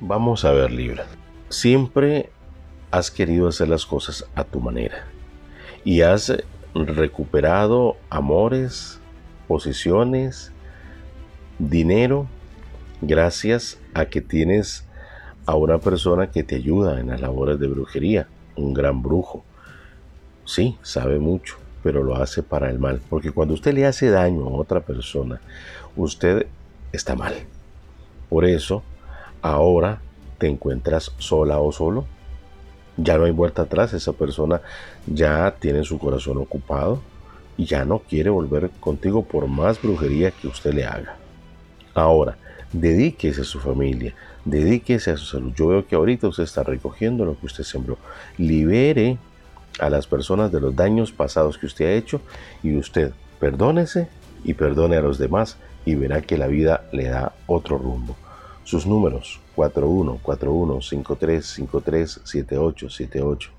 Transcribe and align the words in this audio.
Vamos 0.00 0.44
a 0.44 0.52
ver, 0.52 0.72
Libra. 0.72 1.06
Siempre 1.48 2.28
has 2.90 3.10
querido 3.10 3.48
hacer 3.48 3.68
las 3.70 3.86
cosas 3.86 4.26
a 4.34 4.44
tu 4.44 4.60
manera 4.60 5.06
y 5.84 6.02
has 6.02 6.36
recuperado 6.74 7.96
amores, 8.10 9.00
posiciones 9.48 10.52
dinero, 11.58 12.26
gracias 13.00 13.78
a 13.94 14.04
que 14.04 14.20
tienes 14.20 14.84
a 15.46 15.54
una 15.54 15.78
persona 15.78 16.30
que 16.30 16.42
te 16.44 16.56
ayuda 16.56 17.00
en 17.00 17.06
las 17.06 17.22
labores 17.22 17.58
de 17.58 17.66
brujería, 17.66 18.28
un 18.56 18.74
gran 18.74 19.02
brujo. 19.02 19.42
Sí, 20.44 20.76
sabe 20.82 21.18
mucho, 21.18 21.56
pero 21.82 22.02
lo 22.04 22.16
hace 22.16 22.42
para 22.42 22.68
el 22.68 22.78
mal, 22.78 23.00
porque 23.08 23.30
cuando 23.30 23.54
usted 23.54 23.72
le 23.72 23.86
hace 23.86 24.10
daño 24.10 24.42
a 24.44 24.50
otra 24.50 24.80
persona, 24.80 25.40
usted 25.96 26.46
está 26.92 27.16
mal. 27.16 27.32
Por 28.28 28.44
eso, 28.44 28.82
ahora 29.42 30.00
te 30.38 30.48
encuentras 30.48 31.12
sola 31.18 31.58
o 31.58 31.72
solo. 31.72 32.04
Ya 32.96 33.18
no 33.18 33.24
hay 33.24 33.30
vuelta 33.30 33.62
atrás, 33.62 33.92
esa 33.92 34.12
persona 34.12 34.62
ya 35.06 35.54
tiene 35.58 35.84
su 35.84 35.98
corazón 35.98 36.38
ocupado 36.38 37.00
y 37.56 37.66
ya 37.66 37.84
no 37.84 37.98
quiere 38.00 38.30
volver 38.30 38.70
contigo 38.80 39.24
por 39.24 39.46
más 39.48 39.80
brujería 39.82 40.30
que 40.30 40.48
usted 40.48 40.72
le 40.72 40.86
haga. 40.86 41.16
Ahora, 41.94 42.38
dedíquese 42.72 43.42
a 43.42 43.44
su 43.44 43.60
familia, 43.60 44.14
dedíquese 44.46 45.10
a 45.10 45.16
su 45.16 45.26
salud. 45.26 45.52
Yo 45.54 45.68
veo 45.68 45.86
que 45.86 45.94
ahorita 45.96 46.28
usted 46.28 46.44
está 46.44 46.62
recogiendo 46.62 47.24
lo 47.26 47.38
que 47.38 47.46
usted 47.46 47.64
sembró. 47.64 47.98
Libere 48.38 49.18
a 49.78 49.90
las 49.90 50.06
personas 50.06 50.50
de 50.50 50.60
los 50.62 50.74
daños 50.74 51.12
pasados 51.12 51.58
que 51.58 51.66
usted 51.66 51.86
ha 51.86 51.92
hecho 51.92 52.20
y 52.62 52.76
usted 52.78 53.12
perdónese 53.38 54.08
y 54.42 54.54
perdone 54.54 54.96
a 54.96 55.02
los 55.02 55.18
demás 55.18 55.58
y 55.84 55.96
verá 55.96 56.22
que 56.22 56.38
la 56.38 56.46
vida 56.46 56.86
le 56.92 57.04
da 57.08 57.32
otro 57.46 57.76
rumbo 57.76 58.16
sus 58.66 58.84
números 58.84 59.38
41 59.54 60.18
41 60.22 60.80
53 60.82 61.46
53 61.54 62.20
78 62.24 62.88
78 62.90 63.55